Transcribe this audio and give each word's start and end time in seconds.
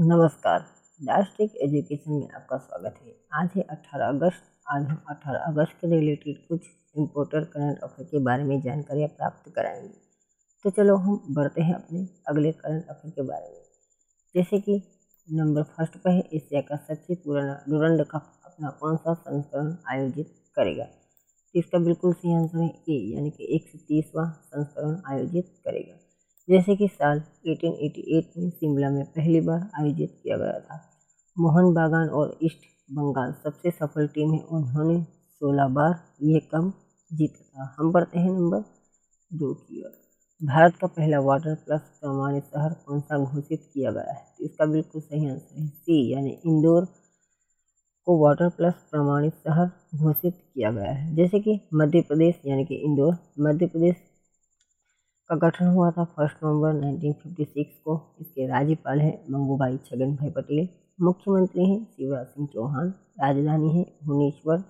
नमस्कार। 0.00 0.60
Drastic 1.02 1.56
education 1.56 2.12
में 2.12 2.30
आपका 2.30 2.56
स्वागत 2.56 2.94
है। 3.02 3.14
आज 3.32 3.50
है 3.56 3.62
18 3.62 4.08
अगस्त। 4.08 4.42
आज 4.70 4.82
हम 4.82 5.04
18 5.08 5.38
अगस्त 5.38 5.72
के 5.80 5.86
रिलेटेड 5.86 6.48
कुछ 6.48 6.60
इम्पोर्टेंट 6.98 7.46
करंट 7.48 7.78
अफेयर 7.78 8.08
के 8.08 8.18
बारे 8.18 8.44
में 8.44 8.60
जानकारियाँ 8.60 9.08
प्राप्त 9.08 9.52
कराएँगे। 9.52 9.94
तो 10.64 10.70
चलो 10.70 10.96
हम 10.96 11.26
बढ़ते 11.30 11.62
हैं 11.62 11.74
अपने 11.74 12.08
अगले 12.28 12.52
करंट 12.52 12.86
अफेयर 12.86 13.10
के 13.10 13.22
बारे 13.22 13.48
में। 13.48 13.62
जैसे 14.34 14.60
कि 14.60 14.82
नंबर 15.32 15.62
फ़र्स्ट 15.62 15.96
पर 15.96 16.10
है, 16.10 16.20
एशिया 16.20 16.60
का 16.60 16.76
सबसे 16.76 17.14
पुराना 17.14 17.64
डुरंड 17.68 18.04
कप 18.04 18.40
अपना 18.44 18.70
कौन 18.70 18.96
सा 18.96 19.14
संस्करण 19.14 19.76
आयोजित 19.88 20.34
करेगा? 20.56 20.84
तो 20.84 21.58
इसका 21.58 21.78
बिल्कुल 21.78 22.12
सही 22.12 22.34
आंसर 22.34 22.58
है 22.58 22.82
ए 22.88 23.14
यानी 23.14 23.30
कि 23.30 23.56
एक 23.56 23.66
संस्करण 24.44 25.02
आयोजित 25.06 25.62
करेगा। 25.64 26.07
जैसे 26.50 26.76
कि 26.76 26.88
साल 26.88 27.22
1888 27.46 28.38
में 28.38 28.50
शिमला 28.50 28.90
में 28.90 29.04
पहली 29.04 29.40
बार 29.40 29.70
आयोजित 29.80 30.20
किया 30.22 30.36
गया 30.36 30.60
था। 30.60 30.80
मोहन 31.38 31.74
बागान 31.74 32.08
और 32.08 32.38
ईस्ट 32.42 32.58
बंगाल 32.92 33.32
सबसे 33.32 33.70
सफल 33.70 34.06
टीम 34.06 34.32
है। 34.32 34.40
उन्होंने 34.40 35.02
16 35.30 35.68
बार 35.68 35.94
यह 36.22 36.40
कम 36.52 36.72
जीता 37.12 37.42
था। 37.42 37.76
हम 37.78 37.92
बढ़ते 37.92 38.18
हैं 38.18 38.30
नंबर 38.30 38.60
दो 39.32 39.54
की 39.54 39.82
ओर। 39.82 39.90
भारत 40.44 40.76
का 40.76 40.86
पहला 40.86 41.20
वाटर 41.20 41.54
प्लस 41.54 41.80
प्रमाणित 41.80 42.44
शहर 42.44 42.72
कौन 42.72 43.00
सा 43.00 43.18
घोषित 43.18 43.70
किया 43.74 43.90
गया 43.90 44.12
है? 44.12 44.22
तो 44.38 44.44
इसका 44.44 44.66
बिल्कुल 44.66 45.02
सही 45.02 45.30
आंसर 45.30 45.60
है 45.60 45.68
सी, 45.68 46.12
यानी 46.12 46.30
इंदौर 46.30 46.84
को 48.04 48.24
वाटर 48.24 48.48
प्लस 48.48 48.74
प्रमाणित 48.90 49.32
शहर 49.32 49.70
घोषित 49.96 50.34
किया 50.54 50.70
गया 50.70 50.92
है। 50.92 51.16
जैसे 51.16 51.40
कि 51.40 51.60
मध्य 51.74 52.00
प्रदेश, 52.00 52.34
यानी 52.46 52.64
कि 52.64 52.74
इंदौर, 52.74 53.16
मध्य 53.40 53.66
प्रदेश 53.66 53.96
का 55.30 55.36
गठन 55.36 55.66
हुआ 55.66 55.90
था 55.90 56.04
फ़र्स्ट 56.04 56.36
नवंबर 56.44 56.74
1956 56.74 57.64
को। 57.84 58.16
इसके 58.20 58.46
राज्यपाल 58.46 59.00
हैं 59.00 59.24
मंगूभाई 59.30 59.76
छगन 59.76 60.14
भाई 60.16 60.30
पटेल, 60.30 60.68
मुख्यमंत्री 61.00 61.70
हैं 61.70 61.84
शिवराज 61.84 62.26
सिंह 62.26 62.48
चौहान, 62.52 62.88
राजधानी 63.20 63.78
है 63.78 63.84
भुवनेश्वर। 64.04 64.62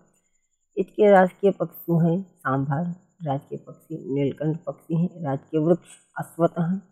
इसके 0.76 1.10
राजकीय 1.10 1.50
पक्षी 1.50 1.98
हैं 1.98 2.22
सांभार, 2.22 2.84
राजकीय 3.22 3.58
पक्षी 3.58 4.14
नीलकंठ 4.14 4.58
पक्षी 4.66 5.02
हैं, 5.02 5.22
राजकीय 5.22 5.60
वृक्ष 5.60 5.96
अश्वत 6.18 6.54
हैं। 6.58 6.82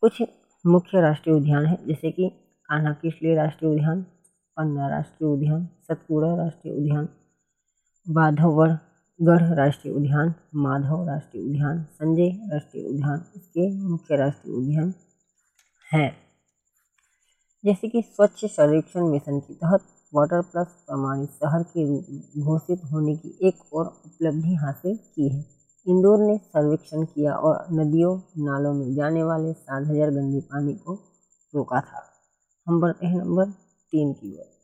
कुछ 0.00 0.22
मुख्य 0.66 1.00
राष्ट्रीय 1.00 1.36
उद्यान 1.36 1.66
हैं 1.66 1.86
जैसे 1.86 2.10
कि 2.10 2.28
कान्हा 2.68 2.92
किसली 2.92 3.34
राष्ट्रीय 3.34 3.72
उद्यान, 3.72 4.02
पन्ना 4.56 4.88
राष्ट्रीय 4.88 5.30
उद्यान, 5.30 5.68
सतपुड़ा 5.88 6.34
राष्ट्रीय 6.36 6.74
उद्यान, 6.74 7.08
बाधवगढ़ 8.06 8.74
गढ़ 9.20 9.42
राष्ट्रीय 9.54 9.94
उद्यान, 9.94 10.32
माधव 10.56 11.06
राष्ट्रीय 11.08 11.44
उद्यान, 11.44 11.82
संजय 11.92 12.28
राष्ट्रीय 12.52 12.84
उद्यान, 12.84 13.24
इसके 13.36 13.70
मुख्य 13.82 14.16
राष्ट्रीय 14.16 14.54
उद्यान 14.54 14.92
हैं। 15.88 16.10
जैसे 17.64 17.88
कि 17.88 18.02
स्वच्छ 18.02 18.44
सर्वेक्षण 18.44 19.10
मिशन 19.10 19.38
के 19.40 19.54
तहत 19.54 19.84
वाटर 20.12 20.42
प्लस 20.42 20.66
प्रमाणित 20.86 21.30
शहर 21.30 21.62
के 21.62 21.86
रूप 21.86 22.06
में 22.10 22.44
घोषित 22.44 22.84
होने 22.92 23.16
की 23.16 23.38
एक 23.48 23.74
और 23.74 23.86
उपलब्धि 23.86 24.54
हासिल 24.54 24.96
की 24.96 25.28
है। 25.28 25.44
इंदौर 25.86 26.18
ने 26.20 26.36
सर्वेक्षण 26.38 27.04
किया 27.04 27.34
और 27.34 27.66
नदियों, 27.72 28.16
नालों 28.44 28.72
में 28.74 28.94
जाने 28.94 29.22
वाले 29.22 29.52
सात 29.52 29.86
हज़ार 29.86 30.10
गंदे 30.10 30.40
पानी 30.52 30.74
को 30.74 30.94
रोका 31.54 31.80
था। 31.80 32.04
हम 32.66 32.80
बढ़ते 32.80 33.06
हैं 33.06 33.18
नंबर 33.18 33.50
तीन 33.92 34.12
की 34.12 34.36
ओर 34.38 34.57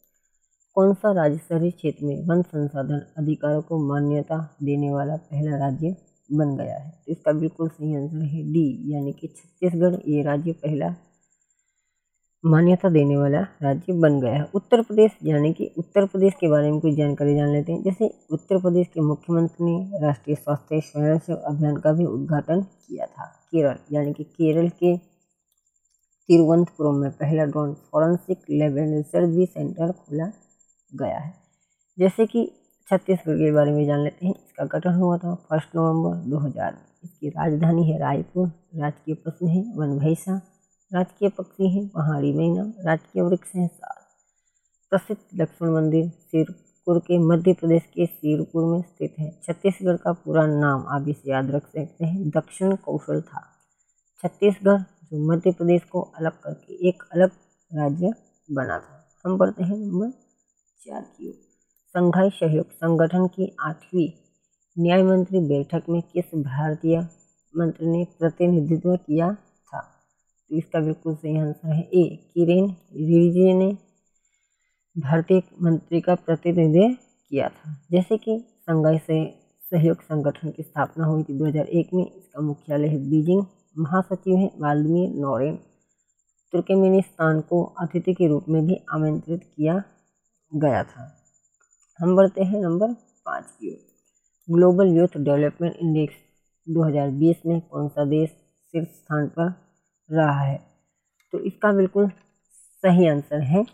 कौन 0.76 0.94
सा 0.94 1.12
राज्य 1.12 1.38
शहरी 1.38 1.70
क्षेत्र 1.70 2.06
में 2.06 2.26
वन 2.28 2.42
संसाधन 2.42 3.00
अधिकारों 3.18 3.60
को 3.62 3.78
मान्यता 3.88 4.38
देने 4.62 4.90
वाला 4.92 5.16
पहला 5.16 5.56
राज्य 5.58 5.96
बन 6.30 6.56
गया 6.56 6.76
है? 6.78 6.90
तो 6.90 7.12
इसका 7.12 7.32
बिल्कुल 7.32 7.68
सही 7.68 7.94
आंसर 7.96 8.22
है 8.24 8.42
डी 8.52 8.66
यानी 8.94 9.12
कि 9.12 9.26
छत्तीसगढ़ 9.26 9.94
ये 10.08 10.22
राज्य 10.22 10.52
पहला 10.52 10.94
मान्यता 12.44 12.88
देने 12.88 13.16
वाला 13.16 13.40
राज्य 13.62 13.92
बन 13.92 14.20
गया 14.20 14.32
है। 14.32 14.44
उत्तर 14.54 14.82
प्रदेश, 14.82 15.12
यानी 15.24 15.52
कि 15.52 15.70
उत्तर 15.78 16.06
प्रदेश 16.06 16.34
के 16.34 16.48
बारे 16.48 16.70
में 16.70 16.80
कुछ 16.80 16.94
जानकारी 16.94 17.34
जान 17.36 17.52
लेते 17.52 17.72
हैं। 17.72 17.82
जैसे 17.82 18.10
उत्तर 18.32 18.60
प्रदेश 18.60 18.86
के 18.86 19.00
मुख्यमंत्री 19.00 19.66
ने 19.66 20.00
राष्ट्रीय 20.02 20.36
स्वास्थ्य 20.36 20.80
स्वयं 20.80 21.18
सेवा 21.18 21.48
अभियान 21.48 21.76
का 21.76 21.92
भी 21.92 22.04
उद्घाटन 22.04 22.62
किया 22.62 23.06
था। 23.06 23.26
केरल, 23.50 23.76
यानी 23.92 24.12
कि 24.12 24.24
केरल 24.24 24.68
के 24.68 24.96
तिरुवनंतपुरम 26.28 26.94
में 26.94 27.10
पहला 27.10 27.44
drone 27.44 27.74
forensic 27.92 28.38
lab 28.50 28.78
and 28.78 28.94
research 28.94 29.28
भी 29.28 29.46
सेंटर 29.46 29.92
खोला 29.92 30.26
गया 30.94 31.18
है। 31.18 31.34
जैसे 31.98 32.26
कि 32.26 32.52
छत्तीसगढ़ 32.90 33.34
के 33.34 33.52
बारे 33.52 33.72
में 33.72 33.86
जान 33.86 34.00
लेते 34.00 34.26
हैं, 34.26 34.34
इसका 34.34 34.64
गठन 34.64 34.94
हुआ 34.94 35.18
था 35.18 35.34
फ़र्स्ट 35.34 35.68
नवंबर 35.76 36.16
2000 36.16 36.72
में। 36.72 36.84
इसकी 37.04 37.28
राजधानी 37.28 37.92
है 37.92 37.98
रायपुर। 37.98 38.48
राजकीय 38.76 39.14
पशु 39.14 39.46
है 39.46 39.72
वन 39.76 39.98
भैंसा। 39.98 40.40
राजकीय 40.94 41.28
पक्षी 41.28 41.70
है 41.70 41.88
पहाड़ी 41.88 42.32
मैना। 42.32 42.72
राजकीय 42.80 43.22
वृक्ष 43.22 43.54
है 43.54 43.68
साल। 43.68 44.04
प्रसिद्ध 44.90 45.40
लक्ष्मण 45.40 45.70
मंदिर 45.70 46.08
सिरपुर 46.08 46.98
के 46.98 47.18
मध्य 47.18 47.52
प्रदेश 47.52 47.82
के 47.82 48.06
सिरपुर 48.06 48.64
में 48.64 48.82
स्थित 48.82 49.14
है। 49.18 49.40
छत्तीसगढ़ 49.44 49.96
का 49.96 50.12
पूरा 50.12 50.46
नाम 50.46 50.86
आप 50.88 51.08
इसे 51.08 51.30
याद 51.30 51.50
रख 51.50 51.62
सकते 51.62 52.04
हैं, 52.04 52.28
दक्षिण 52.30 52.76
कौशल 52.76 53.20
था। 53.20 53.42
छत्तीसगढ़, 54.22 54.80
जो 54.80 55.32
मध्य 55.32 55.52
प्रदेश 55.52 55.84
को 55.84 56.00
अलग 56.00 56.32
करके 56.32 56.88
एक 56.88 57.02
अलग 57.12 57.30
राज्य 57.74 58.14
बना 58.52 58.78
था। 58.78 59.20
हम 59.26 59.38
पढ़ते 59.38 59.64
हैं 59.64 59.76
नंबर 59.76 60.23
ओर 60.92 61.02
संघाई 61.88 62.30
सहयोग 62.30 62.70
संगठन 62.70 63.26
की 63.26 63.56
आठवीं 63.60 64.08
न्याय 64.78 65.02
मंत्री 65.02 65.40
बैठक 65.40 65.82
में 65.88 66.02
किस 66.02 66.24
भारतीय 66.34 67.08
मंत्री 67.56 67.86
ने 67.86 68.06
प्रतिनिधित्व 68.18 68.96
किया 68.96 69.34
था? 69.34 69.80
तो 70.50 70.56
इसका 70.56 70.80
बिल्कुल 70.80 71.14
सही 71.14 71.38
आंसर 71.38 71.72
है 71.72 71.82
ए, 71.82 72.30
किरेन 72.34 72.64
रिजिजू 72.92 73.58
ने 73.58 73.78
भारतीय 74.98 75.42
मंत्री 75.62 76.00
का 76.00 76.14
प्रतिनिधित्व 76.14 77.02
किया 77.30 77.48
था। 77.48 77.84
जैसे 77.90 78.16
कि 78.16 78.44
संघाई 78.60 78.98
से 78.98 79.34
सहयोग 79.70 80.02
संगठन 80.02 80.50
की 80.50 80.62
स्थापना 80.62 81.06
हुई 81.06 81.22
थी 81.22 81.38
2001 81.38 81.90
में। 81.94 82.06
इसका 82.16 82.40
मुख्यालय 82.40 82.88
है 82.88 82.98
बीजिंग। 83.10 83.46
महासचिव 83.78 84.36
है 84.36 84.50
वाल्मीर 84.58 85.08
नोरेन। 85.08 85.56
तुर्कमेनिस्तान 86.52 87.40
को 87.40 87.64
अतिथि 87.64 88.14
के 88.14 88.28
रूप 88.28 88.44
में 88.48 88.66
भी 88.66 88.76
आमंत्रित 88.90 89.42
किया 89.56 89.82
गया 90.56 90.84
था। 90.84 91.16
हम 91.98 92.16
बढ़ते 92.16 92.44
हैं 92.44 92.60
नंबर 92.60 92.92
पाँच 93.26 93.44
की 93.44 93.70
ओर। 93.70 93.94
ग्लोबल 94.54 94.86
यूथ 94.86 95.08
डेवलपमेंट 95.18 95.76
इंडेक्स 95.76 96.14
2020 96.68 97.36
में 97.46 97.60
कौन 97.60 97.88
सा 97.88 98.04
देश 98.04 98.30
शीर्ष 98.72 98.88
स्थान 98.88 99.26
पर 99.26 99.54
रहा 100.10 100.40
है? 100.40 100.60
तो 101.32 101.38
इसका 101.38 101.72
बिल्कुल 101.72 102.08
सही 102.82 103.08
आंसर 103.08 103.40
है 103.40 103.64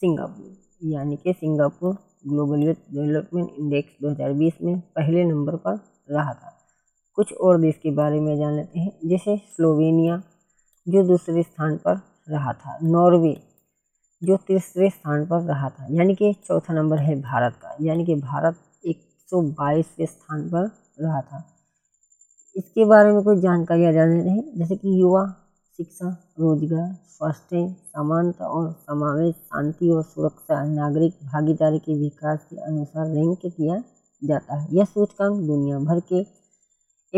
सिंगापुर। 0.00 0.56
यानी 0.84 1.16
कि 1.16 1.32
Singapore 1.32 1.94
global 2.26 2.62
youth 2.62 2.74
development 2.74 3.50
index 3.58 3.96
2020 4.02 4.52
में 4.62 4.80
पहले 4.80 5.24
नंबर 5.24 5.56
पर 5.56 5.80
रहा 6.10 6.34
था। 6.34 6.52
कुछ 7.14 7.32
और 7.32 7.60
देश 7.60 7.74
के 7.82 7.90
बारे 7.90 8.20
में 8.20 8.38
जान 8.38 8.56
लेते 8.56 8.80
हैं। 8.80 9.08
जैसे 9.08 9.36
स्लोवेनिया, 9.36 10.22
जो 10.88 11.02
दूसरे 11.02 11.42
स्थान 11.42 11.76
पर 11.76 12.00
रहा 12.28 12.52
था। 12.52 12.78
नॉर्वे 12.82 13.55
जो 14.22 14.36
तीसरे 14.36 14.90
स्थान 14.90 15.26
पर 15.26 15.40
रहा 15.40 15.68
था, 15.70 15.86
यानी 15.90 16.14
कि 16.14 16.32
चौथा 16.46 16.74
नंबर 16.74 16.98
है 16.98 17.20
भारत 17.20 17.56
का, 17.62 17.76
यानी 17.80 18.04
कि 18.04 18.14
भारत 18.14 18.56
एक 18.86 19.00
सौ 19.30 19.42
बाईसवें 19.42 20.06
स्थान 20.06 20.48
पर 20.50 20.70
रहा 21.00 21.20
था। 21.20 21.42
इसके 22.56 22.84
बारे 22.84 23.12
में 23.12 23.22
कुछ 23.22 23.38
जानकारियाँ 23.38 23.92
जान 23.92 24.16
लेते 24.16 24.30
हैं 24.30 24.58
जैसे 24.58 24.76
कि 24.76 25.00
युवा, 25.00 25.24
शिक्षा, 25.78 26.08
रोज़गार, 26.40 26.94
स्वास्थ्य, 27.08 27.74
समानता 27.86 28.46
और 28.46 28.72
समावेश, 28.72 29.34
शांति 29.34 29.90
और 29.90 30.02
सुरक्षा, 30.02 30.64
नागरिक, 30.64 31.14
भागीदारी 31.24 31.78
के 31.78 31.94
विकास 31.94 32.46
के 32.50 32.56
अनुसार 32.56 33.06
रैंक 33.06 33.46
किया 33.46 33.82
जाता 34.22 34.60
है। 34.60 34.74
यह 34.74 34.84
सूचकांक 34.84 35.40
दुनिया 35.46 35.78
भर 35.78 36.00
के 36.12 36.20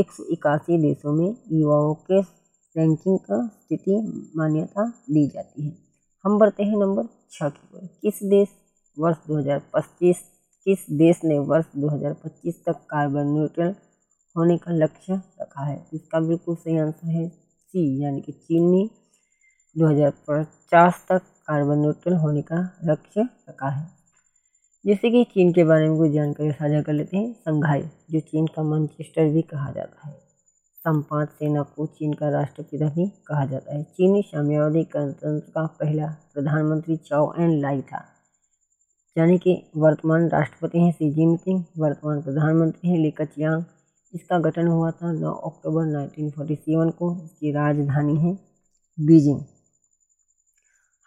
एक 0.00 0.10
सौ 0.10 0.24
इक्यासी 0.32 0.78
देशों 0.78 1.12
में 1.12 1.34
युवाओं 1.52 1.94
के 1.94 2.20
रैंकिंग 2.20 3.18
का 3.18 3.46
स्थिति 3.46 4.00
मान्यता 4.36 4.88
दी 5.10 5.26
जाती 5.26 5.66
है। 5.66 5.87
हम 6.28 6.38
बढ़ते 6.38 6.64
हैं 6.64 6.76
नंबर 6.76 7.02
छः 7.30 7.48
की 7.48 7.76
ओर। 7.76 7.86
किस 7.86 8.22
देश 8.22 8.48
वर्ष 8.98 9.16
2025 9.28 10.16
किस 10.64 10.78
देश 10.90 11.20
ने 11.24 11.38
वर्ष 11.38 11.64
2025 11.76 12.54
तक 12.66 12.72
कार्बन 12.72 13.26
न्यूट्रल 13.26 13.74
होने 14.36 14.58
का 14.58 14.72
लक्ष्य 14.72 15.22
रखा 15.40 15.64
है? 15.64 15.86
इसका 15.94 16.20
बिल्कुल 16.20 16.56
सही 16.56 16.78
आंसर 16.78 17.08
है 17.08 17.28
सी 17.28 18.04
यानी 18.04 18.20
कि 18.20 18.32
चीन। 18.32 18.70
ने 18.70 18.90
2050 19.78 21.06
तक 21.08 21.18
कार्बन 21.18 21.78
न्यूट्रल 21.78 22.14
होने 22.14 22.42
का 22.42 22.78
लक्ष्य 22.84 23.28
रखा 23.48 23.68
है। 23.68 23.90
जैसे 24.86 25.10
कि 25.10 25.24
चीन 25.24 25.52
के 25.52 25.64
बारे 25.64 25.88
में 25.88 25.98
कुछ 25.98 26.10
जानकारी 26.10 26.52
साझा 26.52 26.82
कर 26.82 26.92
लेते 26.92 27.16
हैं 27.16 27.32
संघाई 27.32 27.82
जो 28.10 28.20
चीन 28.20 28.46
का 28.46 28.62
मैनचेस्टर 28.62 29.28
भी 29.28 29.42
कहा 29.42 29.70
जाता 29.70 30.08
है। 30.08 30.27
संपात 30.84 31.30
सेना 31.30 31.62
को 31.62 31.86
चीन 31.86 32.12
का 32.12 32.28
राष्ट्रपिता 32.30 32.88
भी 32.88 33.06
कहा 33.26 33.44
जाता 33.46 33.74
है। 33.74 33.82
चीनी 33.82 34.22
साम्यवादी 34.22 34.82
गणतंत्र 34.84 35.50
का 35.50 35.66
पहला 35.80 36.06
प्रधानमंत्री 36.34 36.96
चाओ 36.96 37.32
एन 37.38 37.58
लाई 37.60 37.80
था, 37.82 38.04
यानी 39.16 39.38
कि 39.38 39.54
वर्तमान 39.76 40.28
राष्ट्रपति 40.28 40.78
हैं 40.78 40.92
सी 40.92 41.10
जिनपिंग, 41.10 41.62
वर्तमान 41.78 42.22
प्रधानमंत्री 42.22 42.90
हैं 42.90 42.98
ली 42.98 43.10
कचियांग। 43.10 43.64
इसका 44.14 44.38
गठन 44.38 44.66
हुआ 44.66 44.90
था 44.90 45.12
9 45.12 45.32
अक्टूबर 45.46 45.86
1947 45.86 46.92
को, 46.92 47.14
इसकी 47.24 47.52
राजधानी 47.52 48.16
है 48.18 48.32
बीजिंग। 48.98 49.40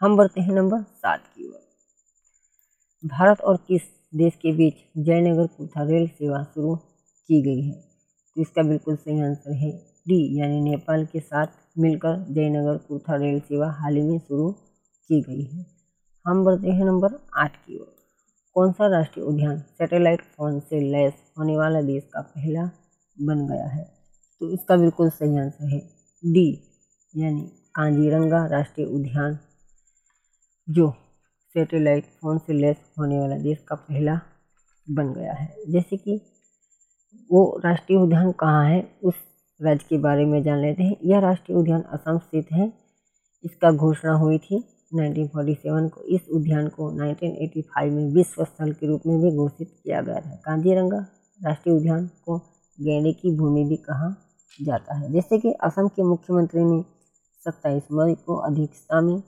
हम 0.01 0.18
बढ़ते 0.18 0.41
हैं 0.41 0.53
नंबर 0.53 0.81
सात 0.81 1.23
की 1.27 1.47
ओर। 1.47 1.59
भारत 3.03 3.41
और 3.41 3.57
किस 3.68 3.81
देश 4.15 4.35
के 4.35 4.51
बीच 4.51 4.75
जयनगर 4.97 5.47
कुर्था 5.47 5.83
रेल 5.83 6.07
सेवा 6.07 6.44
शुरू 6.44 6.75
की 6.75 7.41
गई 7.41 7.62
है? 7.62 7.90
तो 8.36 8.42
इसका 8.42 8.63
बिल्कुल 8.63 8.95
सही 8.95 9.22
आंसर 9.22 9.54
है 9.54 9.72
डी, 10.07 10.39
यानी 10.39 10.60
नेपाल 10.62 11.06
के 11.06 11.19
साथ 11.19 11.48
मिलकर 11.78 12.25
जयनगर 12.30 12.78
कुर्था 12.78 13.16
रेल 13.16 13.39
सेवा 13.39 13.69
हाल 13.72 13.95
ही 13.95 14.01
में 14.01 14.18
शुरू 14.19 14.51
की 15.10 15.22
गई 15.22 15.44
है। 15.44 15.66
हम 16.25 16.44
बढ़ते 16.45 16.72
हैं 16.72 16.86
नंबर 16.86 17.19
आठ 17.38 17.56
की 17.57 17.78
ओर। 17.80 17.94
कौन 18.56 18.72
सा 18.72 18.88
राष्ट्रीय 18.88 19.25
उद्यान 19.25 19.60
सैटेलाइट 19.60 20.22
फ़ोन 20.22 20.60
से 20.60 20.80
लैस 20.81 21.13
होने 21.39 21.57
वाला 21.57 21.81
देश 21.81 22.04
का 22.13 22.22
पहला 22.22 22.69
बन 23.18 23.45
गया 23.48 23.68
है? 23.68 23.83
तो 24.42 24.50
इसका 24.50 24.75
बिल्कुल 24.78 25.10
सही 25.10 25.38
आंसर 25.38 25.74
है 25.74 25.80
डी, 26.24 26.50
यानी 27.13 27.42
कांजीरंगा 27.75 28.45
राष्ट्रीय 28.48 28.88
उद्यान, 28.88 29.38
जो 30.68 30.89
सैटेलाइट 31.56 32.06
फ़ोन 32.22 32.38
से 32.38 32.54
लैस 32.54 32.78
होने 33.00 33.19
वाला 33.19 33.38
देश 33.38 33.63
का 33.68 33.75
पहला 33.78 34.19
बन 34.88 35.13
गया 35.13 35.33
है। 35.33 35.56
जैसे 35.69 35.98
कि 35.98 36.22
वो 37.31 37.62
राष्ट्रीय 37.66 38.00
उद्यान 38.00 38.31
कहाँ 38.31 38.66
है, 38.66 38.88
उस 39.04 39.13
राज्य 39.62 39.86
के 39.89 39.98
बारे 39.98 40.25
में 40.25 40.44
जान 40.44 40.60
लेते 40.60 40.83
हैं। 40.83 40.95
यह 41.06 41.19
राष्ट्रीय 41.19 41.57
उद्यान 41.57 41.81
असम 41.81 42.18
स्थित 42.18 42.48
है। 42.51 42.74
इसका 43.44 43.72
घोषणा 43.72 44.13
हुई 44.13 44.38
थी 44.38 44.63
1947 44.94 45.89
को। 45.89 46.01
इस 46.01 46.22
उद्यान 46.30 46.68
को 46.68 46.92
1985 46.92 47.89
में 47.89 48.13
विश्व 48.13 48.44
स्थल 48.44 48.72
के 48.72 48.88
रूप 48.88 49.01
में 49.07 49.22
भी 49.22 49.36
घोषित 49.38 49.81
किया 49.83 50.01
गया 50.01 50.19
था। 50.19 50.36
कांजीरंगा 50.36 51.06
राष्ट्रीय 51.44 51.75
उद्यान 51.75 52.07
को 52.07 52.38
गैंडे 52.81 53.13
की 53.13 53.36
भूमि 53.38 53.63
भी 53.63 53.75
कहा 53.75 54.16
जाता 54.62 54.95
है। 54.95 55.12
जैसे 55.12 55.38
कि 55.38 55.51
असम 55.51 55.88
के 55.88 56.04
मुख्यमंत्री 56.04 56.63
ने 56.63 56.81
सत्ताईस 57.45 57.83
मई 57.92 58.16
को 58.16 58.36
अध्यक्षता 58.36 59.01
में 59.01 59.24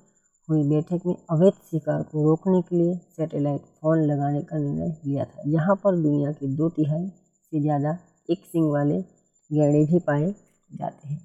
हुई 0.50 0.70
बैठक 0.70 1.06
में 1.06 1.16
अवैध 1.30 1.54
शिकार 1.54 2.04
को 2.04 2.24
रोकने 2.24 2.62
के 2.62 2.76
लिए 2.76 2.96
सैटेलाइट 2.96 3.62
फ़ोन 3.62 4.00
लगाने 4.00 4.42
का 4.42 4.58
निर्णय 4.58 4.98
लिया 5.06 5.26
था। 5.26 5.44
यहाँ 5.48 5.76
पर 5.76 5.96
दुनिया 5.96 6.32
के 6.32 6.48
दो 6.48 6.70
तिहाई 6.70 7.12
से 7.54 7.62
ज़्यादा 7.62 7.98
एक 8.30 8.46
सिंग 8.46 8.72
वाले 8.72 9.02
गैंडे 9.50 9.86
भी 9.86 10.00
पाए 10.00 10.34
जाते 10.72 11.08
हैं। 11.08 11.22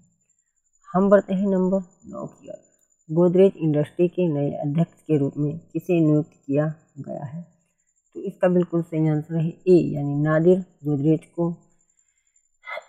हम 0.88 1.08
बढ़ते 1.10 1.34
हैं 1.34 1.46
नंबर 1.46 1.82
नौ 2.06 2.26
की 2.26 2.48
ओर। 2.48 2.58
गोदरेज 3.08 3.52
इंडस्ट्री 3.56 4.08
के 4.08 4.26
नए 4.28 4.50
अध्यक्ष 4.54 5.02
के 5.02 5.18
रूप 5.18 5.36
में 5.36 5.58
किसे 5.72 6.00
नियुक्त 6.00 6.32
किया 6.46 6.66
गया 6.98 7.24
है? 7.24 7.42
तो 8.16 8.20
इसका 8.20 8.48
बिल्कुल 8.48 8.82
सही 8.82 9.08
आंसर 9.08 9.36
है 9.36 9.48
ए, 9.48 9.76
यानी 9.94 10.14
नादिर 10.14 10.58
गोदरेज 10.84 11.24
को 11.38 11.48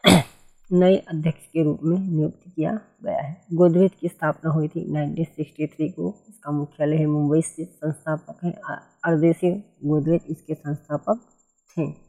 नए 0.71 0.97
अध्यक्ष 0.97 1.45
के 1.45 1.63
रूप 1.63 1.79
में 1.83 1.97
नियुक्त 1.99 2.49
किया 2.55 2.71
गया 3.03 3.21
है। 3.21 3.45
गोदरेज 3.53 3.91
की 4.01 4.07
स्थापना 4.07 4.51
हुई 4.51 4.67
थी 4.67 4.85
1963 4.91 5.89
को। 5.89 6.13
इसका 6.29 6.51
मुख्यालय 6.51 6.97
है 6.97 7.05
मुंबई 7.05 7.41
स्थित 7.41 7.69
संस्थापक 7.75 8.43
है 8.45 8.51
अर्देशी 9.05 9.51
गोदरेज। 9.85 10.21
इसके 10.29 10.53
संस्थापक 10.53 11.25
थे। 11.77 12.08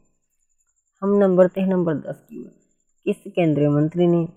हम 1.03 1.09
नंबर 1.09 1.47
थे 1.47 1.65
नंबर 1.65 1.93
दस 1.95 2.25
की 2.29 2.43
ओर। 2.43 2.51
किस 3.05 3.33
केंद्रीय 3.33 3.69
मंत्री 3.69 4.07
ने 4.07 4.27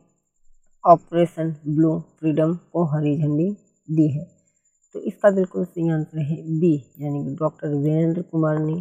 ऑपरेशन 0.84 1.56
ब्लू 1.66 2.00
फ्रीडम 2.00 2.54
को 2.72 2.84
हरी 2.84 3.16
झंडी 3.18 3.50
दी 3.90 4.08
है? 4.08 4.24
तो 4.94 5.00
इसका 5.00 5.30
बिल्कुल 5.30 5.64
सही 5.64 5.90
आंसर 5.90 6.18
है 6.18 6.36
बी, 6.60 6.84
यानी 7.00 7.24
कि 7.24 7.34
डॉक्टर 7.34 7.68
वीरेंद्र 7.68 8.22
कुमार 8.22 8.58
ने 8.58 8.74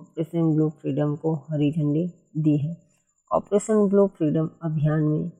ऑपरेशन 0.00 0.54
ब्लू 0.54 0.68
फ्रीडम 0.70 1.16
को 1.16 1.34
हरी 1.34 1.72
झंडी 1.72 2.06
दी 2.36 2.56
है। 2.56 2.76
ऑपरेशन 3.32 3.88
ब्लू 3.88 4.06
फ्रीडम 4.06 4.50
अभियान 4.62 5.02
में 5.02 5.30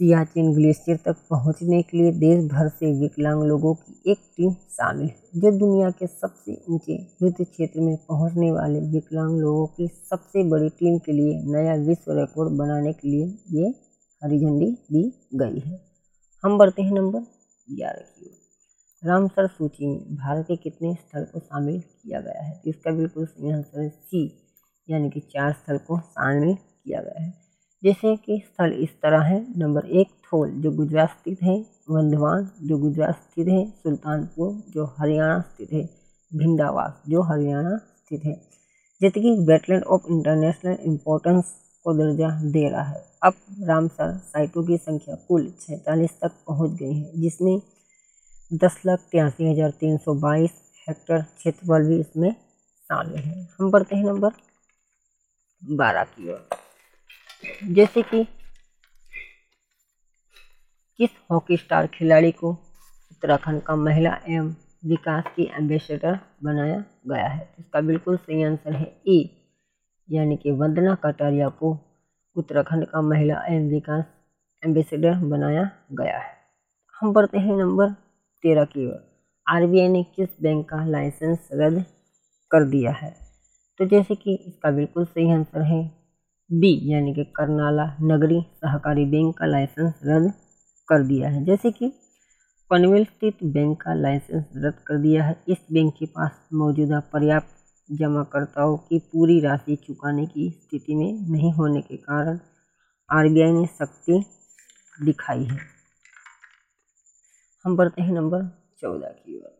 सियाचिन 0.00 0.52
ग्लेशियर 0.54 0.96
तक 1.04 1.16
पहुँचने 1.30 1.80
के 1.82 1.96
लिए 1.96 2.12
देश 2.12 2.44
भर 2.44 2.68
से 2.68 2.90
विकलांग 3.00 3.42
लोगों 3.42 3.74
की 3.74 4.10
एक 4.12 4.18
टीम 4.36 4.52
शामिल 4.70 5.06
है, 5.06 5.16
जो 5.34 5.50
दुनिया 5.58 5.90
के 5.90 6.06
सबसे 6.06 6.54
ऊँचे 6.70 6.94
युद्ध 7.22 7.44
क्षेत्र 7.44 7.80
में 7.80 7.96
पहुँचने 8.08 8.50
वाले 8.52 8.80
विकलांग 8.92 9.38
लोगों 9.40 9.66
की 9.66 9.86
सबसे 9.88 10.42
बड़ी 10.50 10.68
टीम 10.70 10.98
के 10.98 11.12
लिए 11.12 11.36
नया 11.52 11.74
विश्व 11.84 12.12
रिकॉर्ड 12.12 12.56
बनाने 12.58 12.92
के 12.92 13.08
लिए 13.08 13.26
ये 13.52 13.68
हरी 14.22 14.38
झंडी 14.40 14.70
दी 14.92 15.04
गई 15.34 15.60
है। 15.60 15.80
हम 16.44 16.58
बढ़ते 16.58 16.82
हैं 16.82 16.92
नंबर 16.92 17.20
ग्यारह 17.68 18.00
की 18.00 18.26
ओर। 18.26 19.08
रामसर 19.08 19.46
सूची 19.48 19.86
में 19.86 20.16
भारत 20.16 20.44
के 20.48 20.56
कितने 20.56 20.94
स्थल 20.94 21.24
को 21.24 21.40
शामिल 21.40 21.80
किया 21.80 22.20
गया 22.20 22.42
है? 22.42 22.52
तो 22.64 22.70
इसका 22.70 22.90
बिल्कुल 22.90 23.26
सही 23.26 23.52
आंसर 23.52 23.80
है 23.80 23.88
सी, 23.88 24.26
यानी 24.88 25.10
कि 25.10 25.20
चार 25.20 25.52
स्थल 25.52 25.78
को 25.78 26.00
शामिल 26.00 26.54
किया 26.54 27.00
गया 27.00 27.22
है। 27.22 27.43
जैसे 27.84 28.14
कि 28.16 28.38
स्थल 28.44 28.72
इस 28.72 28.90
तरह 29.02 29.22
है। 29.22 29.38
नंबर 29.58 29.86
एक, 29.86 30.08
थोल, 30.26 30.50
जो 30.50 30.70
गुजरात 30.70 31.10
स्थित 31.10 31.42
है। 31.42 31.56
वंधवान 31.90 32.48
जो 32.62 32.78
गुजरात 32.78 33.14
स्थित 33.14 33.48
है। 33.48 33.64
सुल्तानपुर, 33.70 34.52
जो 34.70 34.84
हरियाणा 34.98 35.40
स्थित 35.40 35.72
है। 35.72 35.82
भिंडावास, 36.32 37.02
जो 37.08 37.22
हरियाणा 37.22 37.76
स्थित 37.76 38.24
है। 38.24 38.34
जैसे 39.00 39.20
कि 39.20 39.36
वेटलैंड 39.40 39.84
ऑफ़ 39.84 40.06
इंटरनेशनल 40.10 40.76
इम्पोर्टेंस 40.84 41.52
को 41.86 41.94
दर्जा 41.94 42.30
दे 42.42 42.68
रहा 42.68 42.82
है। 42.82 43.04
अब 43.22 43.34
रामसर 43.62 44.16
साइटों 44.24 44.64
की 44.64 44.76
संख्या 44.76 45.14
कुल 45.28 45.46
सैंतालीस 45.60 46.18
तक 46.20 46.32
पहुँच 46.46 46.70
गई 46.70 46.92
है, 46.92 47.20
जिसमें 47.20 47.60
दस 48.50 48.80
लाख 48.86 48.98
तिरासी 49.12 49.50
हज़ार 49.50 49.70
तीन 49.70 49.96
सौ 49.98 50.14
बाईस 50.14 50.60
हेक्टर 50.88 51.22
क्षेत्रफल 51.22 51.88
भी 51.88 52.00
इसमें 52.00 52.32
शामिल 52.90 53.18
है। 53.18 53.48
हम 53.60 53.70
बढ़ते 53.70 53.96
हैं 53.96 54.04
नंबर 54.04 54.30
बारह 55.62 56.04
की 56.04 56.30
ओर। 56.32 56.63
जैसे 57.64 58.02
कि 58.02 58.24
किस 60.98 61.10
हॉकी 61.30 61.56
स्टार 61.56 61.86
खिलाड़ी 61.86 62.32
को 62.32 62.50
उत्तराखंड 63.12 63.62
का 63.62 63.76
महिला 63.76 64.20
एवं 64.28 64.54
विकास 64.86 65.24
की 65.36 65.42
एम्बेसडर 65.42 66.18
बनाया 66.44 66.84
गया 67.06 67.26
है? 67.26 67.54
इसका 67.58 67.80
बिल्कुल 67.80 68.16
सही 68.16 68.42
आंसर 68.42 68.72
है 68.72 69.02
ए, 69.08 69.30
यानी 70.10 70.36
कि 70.36 70.50
वंदना 70.50 70.94
कटारिया 70.94 71.48
को 71.48 71.78
उत्तराखंड 72.36 72.86
का 72.86 73.00
महिला 73.00 73.44
एवं 73.48 73.68
विकास 73.68 74.04
एम्बेसडर 74.64 75.14
बनाया 75.14 75.70
गया 75.92 76.18
है। 76.18 76.36
हम 77.00 77.12
बढ़ते 77.12 77.38
हैं 77.38 77.56
नंबर 77.56 77.90
तेरह 78.42 78.64
की 78.64 78.86
ओर। 78.86 79.20
आरबीआई 79.48 79.88
ने 79.88 80.02
किस 80.02 80.28
बैंक 80.42 80.68
का 80.68 80.84
लाइसेंस 80.84 81.48
रद्द 81.52 81.84
कर 82.50 82.64
दिया 82.64 82.90
है? 82.90 83.16
तो 83.78 83.84
जैसे 83.84 84.14
कि 84.14 84.34
इसका 84.34 84.70
बिल्कुल 84.70 85.04
सही 85.04 85.30
आंसर 85.30 85.62
है 85.62 86.03
बी, 86.54 86.92
यानी 86.92 87.14
कि 87.14 87.24
करनाला 87.24 87.96
नगरी 88.00 88.40
सहकारी 88.40 89.04
बैंक 89.04 89.38
का 89.38 89.46
लाइसेंस 89.46 89.94
रद्द 90.04 90.32
कर 90.88 91.02
दिया 91.02 91.28
है। 91.28 91.44
जैसे 91.44 91.70
कि 91.70 91.92
पनवेल 92.70 93.04
स्थित 93.04 93.38
बैंक 93.44 93.82
का 93.82 93.94
लाइसेंस 93.94 94.44
रद्द 94.56 94.78
कर 94.78 94.98
दिया 94.98 95.24
है। 95.24 95.42
इस 95.48 95.58
बैंक 95.72 95.94
के 95.98 96.06
पास 96.06 96.48
मौजूदा 96.54 97.00
पर्याप्त 97.00 97.56
जमाकर्ताओं 97.92 98.76
की 98.76 98.98
पूरी 98.98 99.40
राशि 99.40 99.76
चुकाने 99.76 100.26
की 100.26 100.50
स्थिति 100.50 100.94
में 100.94 101.30
नहीं 101.30 101.52
होने 101.52 101.80
के 101.80 101.96
कारण 101.96 102.38
आरबीआई 103.10 103.52
ने 103.52 103.66
सख्ती 103.66 104.24
दिखाई 105.04 105.44
है। 105.44 105.58
हम 107.64 107.76
बढ़ते 107.76 108.02
हैं 108.02 108.12
नंबर 108.12 108.42
चौदह 108.80 109.08
की 109.08 109.38
ओर। 109.38 109.52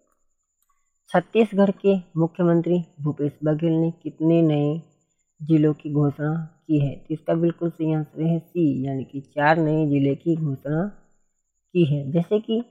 छत्तीसगढ़ 1.08 1.70
के 1.70 1.96
मुख्यमंत्री 2.16 2.84
भूपेश 3.00 3.32
बघेल 3.44 3.72
ने 3.72 3.90
कितने 3.90 4.42
नए 4.42 4.93
जिलों 5.40 5.72
की 5.74 5.92
घोषणा 5.92 6.34
की 6.66 6.78
है। 6.80 6.94
तो 6.96 7.14
इसका 7.14 7.34
बिल्कुल 7.34 7.70
सही 7.70 7.92
आंसर 7.94 8.22
है 8.22 8.38
सी 8.38 8.86
यानी 8.86 9.04
कि 9.04 9.20
चार 9.20 9.58
नए 9.58 9.86
ज़िले 9.86 10.14
की 10.14 10.36
घोषणा 10.36 10.86
की 11.74 11.84
है। 11.84 12.10
जैसे 12.12 12.40
कि 12.40 12.62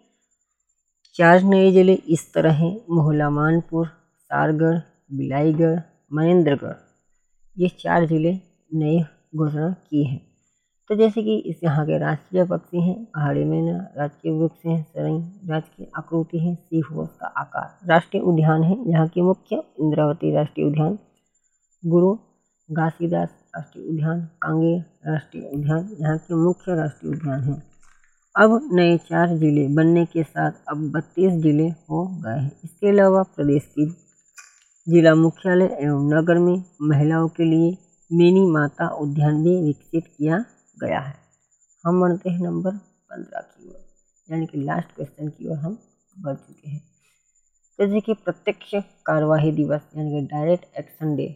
चार 1.15 1.41
नए 1.43 1.72
ज़िले 1.72 1.93
इस 1.93 2.34
तरह 2.34 2.53
हैं 2.53 2.75
मोहला 2.89 3.29
मानपुर, 3.29 3.88
सारगढ़, 3.88 4.77
बिलाईगढ़, 5.13 5.79
महेंद्रगढ़। 6.13 6.75
ये 7.58 7.70
चार 7.79 8.05
ज़िले 8.05 8.38
नए 8.74 9.00
घोषणा 9.36 9.70
की 9.89 10.03
हैं। 10.03 10.22
तो 10.89 10.96
जैसे 10.96 11.22
कि 11.24 11.38
इस 11.39 11.63
यहाँ 11.63 11.86
के 11.86 11.98
राष्ट्रीय 12.00 12.43
पक्षी 12.46 12.82
हैं, 12.82 13.03
पहाड़ी 13.05 13.43
मैना, 13.43 13.77
राजकीय 13.98 14.32
वृक्ष 14.32 14.65
हैं 14.65 14.82
सरई 14.84 15.17
राजकीय 15.50 15.88
आकृति 15.98 16.39
है 16.39 16.53
सीहोस 16.55 17.10
का 17.20 17.27
आकार। 17.27 17.88
राष्ट्रीय 17.89 18.24
उद्यान 18.24 18.63
है, 18.63 18.77
यहाँ 18.88 19.08
की 19.08 19.22
मुख्य 19.22 19.63
इंद्रावती 19.79 20.32
राष्ट्रीय 20.36 20.67
उद्यान, 20.67 20.98
गुरु 21.84 22.15
घासीदास 22.74 23.30
राष्ट्रीय 23.56 23.86
उद्यान 23.86 24.20
कांगेर 24.42 24.80
राष्ट्रीय 25.08 25.44
उद्यान, 25.53 25.89
यहाँ 26.01 26.18
के 26.18 26.36
मुख्य 26.36 26.75
राष्ट्रीय 26.75 27.13
उद्यान 27.13 27.42
हैं। 27.44 27.62
अब 28.36 28.70
नए 28.74 28.98
चार 29.00 29.36
ज़िले 29.38 29.68
बनने 29.75 30.06
के 30.06 30.24
साथ 30.24 30.51
अब 30.68 30.89
बत्तीस 30.92 31.34
ज़िले 31.42 31.68
हो 31.89 32.06
गए 32.22 32.38
हैं। 32.39 32.51
इसके 32.63 32.89
अलावा 32.89 33.22
प्रदेश 33.36 33.65
की 33.65 33.86
जिला 34.88 35.13
मुख्यालय 35.15 35.77
एवं 35.82 36.10
नगर 36.13 36.39
में 36.39 36.63
महिलाओं 36.82 37.27
के 37.27 37.44
लिए 37.44 37.77
मिनी 38.12 38.46
माता 38.51 38.88
उद्यान 38.96 39.44
भी 39.44 39.56
विकसित 39.63 40.08
किया 40.08 40.44
गया 40.77 41.00
है। 41.00 41.13
हम 41.84 42.01
बढ़ते 42.01 42.30
हैं 42.30 42.39
नंबर 42.39 42.72
पंद्रह 42.72 43.42
की 43.42 43.70
ओर, 43.70 43.80
यानी 44.30 44.46
कि 44.46 44.63
लास्ट 44.63 44.96
क्वेश्चन 44.96 45.27
की 45.27 45.50
ओर 45.50 45.58
हम 45.58 45.77
बढ़ 46.15 46.36
चुके 46.36 46.70
हैं। 46.70 46.82
जैसे 47.80 48.01
कि 48.01 48.13
प्रत्यक्ष 48.13 48.74
कार्यवाही 49.06 49.51
दिवस, 49.51 49.82
यानी 49.98 50.12
कि 50.12 50.27
डायरेक्ट 50.27 50.77
एक्शन 50.80 51.15
डे 51.15 51.27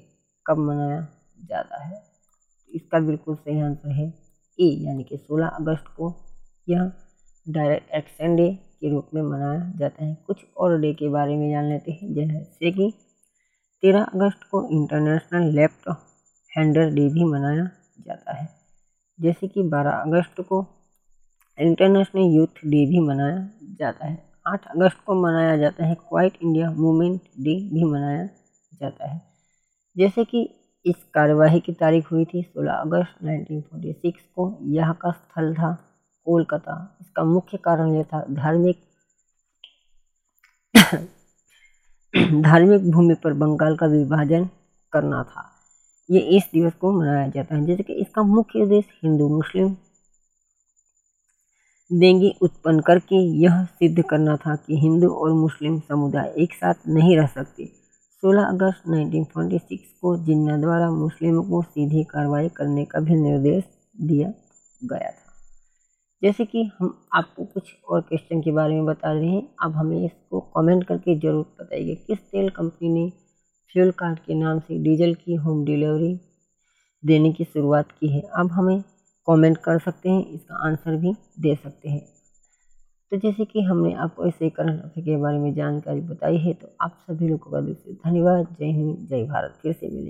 कब 0.46 0.58
मनाया 0.58 1.08
जाता 1.46 1.84
है। 1.84 2.03
इसका 2.74 3.00
बिल्कुल 3.00 3.36
सही 3.36 3.62
आंसर 3.62 3.91
है 3.91 4.13
ए 4.60 4.65
यानी 4.86 5.03
कि 5.03 5.17
16 5.17 5.48
अगस्त 5.48 5.88
को 5.88 6.13
यह 6.70 6.91
डायरेक्ट 7.50 7.91
एक्शन 7.91 8.36
डे 8.36 8.53
के 8.53 8.89
रूप 8.89 9.10
में 9.13 9.22
मनाया 9.22 9.74
जाता 9.79 10.06
है। 10.06 10.17
कुछ 10.27 10.46
और 10.58 10.79
डे 10.82 10.94
के 10.94 11.10
बारे 11.10 11.36
में 11.38 11.51
जान 11.51 11.70
लेते 11.70 11.91
हैं। 11.91 12.13
जैसे 12.13 12.72
कि 12.72 12.94
तेरह 13.82 14.03
अगस्त 14.03 14.44
को 14.51 14.70
इंटरनेशनल 14.70 15.53
लेफ़्ट 15.56 15.89
हैंडर 16.58 16.89
डे 16.89 17.10
भी 17.10 17.24
मनाया 17.24 17.70
जाता 18.08 18.34
है। 18.34 18.50
जैसे 19.22 19.48
कि 19.48 19.63
बारह 19.63 19.91
अगस्त 19.91 20.41
को 20.41 20.65
इंटरनेशनल 21.60 22.22
यूथ 22.22 22.48
डे 22.48 22.86
भी 22.86 23.00
मनाया 23.00 23.50
जाता 23.79 24.06
है। 24.06 24.29
आठ 24.48 24.67
अगस्त 24.67 24.98
को 25.06 25.13
मनाया 25.13 25.58
जाता 25.58 25.86
है। 25.86 25.96
क्वाइट 25.96 26.38
इंडिया 26.44 26.72
मूवमेंट 26.72 27.22
डे 27.22 27.70
भी 27.70 27.84
मनाया 27.84 28.25
जाता 28.82 29.10
है। 29.10 29.22
जैसे 29.98 30.25
कि 30.25 30.56
इस 30.88 30.96
कार्यवाही 31.13 31.60
की 31.60 31.74
तारीख 31.74 32.12
हुई 32.12 32.25
थी 32.25 32.41
16 32.41 32.74
अगस्त 32.74 33.24
1946 33.24 34.22
को। 34.36 34.58
यह 34.62 34.91
का 34.91 35.12
स्थल 35.12 35.53
था 35.53 35.74
कोलकाता। 36.25 36.98
इसका 37.01 37.24
मुख्य 37.24 37.58
कारण 37.58 37.96
यह 37.96 38.03
था 38.03 38.25
धार्मिक 38.29 38.77
धार्मिक 42.44 42.91
भूमि 42.91 43.13
पर 43.13 43.34
बंगाल 43.34 43.77
का 43.77 43.86
विभाजन 43.86 44.50
करना 44.94 45.24
था। 45.24 45.51
ये 46.12 46.20
इस 46.20 46.44
दिवस 46.53 46.74
को 46.74 46.91
मनाया 46.91 47.27
जाता 47.27 47.56
है, 47.56 47.65
जैसे 47.65 47.84
कि 47.84 47.94
इसका 47.94 48.24
मुख्य 48.24 48.62
उद्देश्य 48.62 49.00
हिंदू 49.03 49.29
मुस्लिम 49.29 49.75
देंगी 51.91 52.34
उत्पन्न 52.41 52.79
करके 52.79 53.15
यह 53.15 53.63
सिद्ध 53.65 54.03
करना 54.10 54.36
था 54.36 54.56
कि 54.56 54.79
हिंदू 54.79 55.10
और 55.10 55.32
मुस्लिम 55.32 55.79
समुदाय 55.79 56.34
एक 56.38 56.53
साथ 56.53 56.88
नहीं 56.88 57.17
रह 57.17 57.27
सकते। 57.27 57.76
16 58.24 58.45
अगस्त 58.45 58.88
1946 58.89 59.79
को 60.01 60.17
जिन्ना 60.17 60.57
द्वारा 60.57 60.91
मुस्लिमों 60.91 61.43
को 61.43 61.62
सीधी 61.62 62.03
कार्रवाई 62.03 62.50
करने 62.50 62.86
का 62.86 63.00
भी 63.00 63.15
निर्देश 63.15 63.63
दिया 64.01 64.33
गया 64.83 65.09
था। 65.09 65.33
जैसे 66.24 66.45
कि 66.45 66.71
हम 66.79 67.07
आपको 67.13 67.45
कुछ 67.45 67.75
और 67.89 68.01
क्वेश्चन 68.01 68.41
के 68.41 68.51
बारे 68.51 68.74
में 68.74 68.86
बता 68.86 69.12
रहे 69.12 69.27
हैं, 69.27 69.50
अब 69.63 69.71
हमें 69.71 70.05
इसको 70.05 70.39
कमेंट 70.39 70.83
करके 70.83 71.15
ज़रूर 71.15 71.45
बताइए, 71.62 71.95
किस 71.95 72.19
तेल 72.19 72.50
कंपनी 72.50 72.89
ने 72.89 73.09
फ्यूल 73.71 73.91
कार्ड 73.91 74.19
के 74.19 74.33
नाम 74.33 74.59
से 74.59 74.83
डीजल 74.83 75.13
की 75.13 75.36
होम 75.36 75.65
डिलीवरी 75.65 76.19
देने 77.05 77.33
की 77.33 77.43
शुरुआत 77.43 77.91
की 77.91 78.07
है? 78.07 78.21
अब 78.21 78.51
हमें 78.51 78.81
कमेंट 79.27 79.57
कर 79.57 79.79
सकते 79.79 80.09
हैं, 80.09 80.25
इसका 80.27 80.67
आंसर 80.67 80.95
भी 80.95 81.13
दे 81.39 81.55
सकते 81.55 81.89
हैं। 81.89 82.16
तो 83.11 83.17
जैसे 83.17 83.45
कि 83.45 83.61
हमने 83.61 83.93
आपको 83.95 84.25
ऐसे 84.25 84.49
करंट 84.49 84.81
अफेयर 84.83 85.05
के 85.05 85.15
बारे 85.17 85.37
में 85.39 85.53
जानकारी 85.53 86.01
बताई 86.01 86.37
है 86.37 86.53
तो 86.53 86.69
आप 86.81 86.97
सभी 87.01 87.27
लोगों 87.27 87.51
का 87.51 87.61
दिल 87.61 87.73
से 87.75 87.93
धन्यवाद। 87.95 88.55
जय 88.59 88.65
हिंद, 88.67 89.07
जय 89.09 89.23
भारत। 89.25 89.59
फिर 89.61 89.73
से 89.73 89.87
मिले। 89.87 90.05